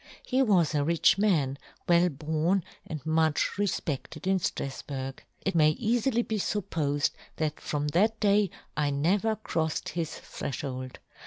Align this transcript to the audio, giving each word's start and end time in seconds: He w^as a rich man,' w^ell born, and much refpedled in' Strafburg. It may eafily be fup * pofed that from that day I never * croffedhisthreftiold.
He 0.25 0.39
w^as 0.39 0.73
a 0.73 0.83
rich 0.83 1.19
man,' 1.19 1.59
w^ell 1.87 2.17
born, 2.17 2.63
and 2.87 3.05
much 3.05 3.51
refpedled 3.57 4.25
in' 4.25 4.39
Strafburg. 4.39 5.19
It 5.45 5.53
may 5.53 5.75
eafily 5.75 6.27
be 6.27 6.39
fup 6.39 6.67
* 6.69 6.69
pofed 6.71 7.11
that 7.35 7.59
from 7.59 7.89
that 7.89 8.19
day 8.19 8.49
I 8.75 8.89
never 8.89 9.35
* 9.35 9.43
croffedhisthreftiold. 9.45 10.95